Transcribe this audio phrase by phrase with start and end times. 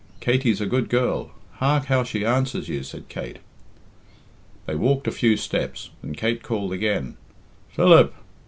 [0.19, 1.29] Katey's a good girl.
[1.57, 3.37] Hark how she answers you," said Kate.
[4.65, 7.17] They walked a few steps, and Kate called again,
[7.69, 8.11] "Philip!"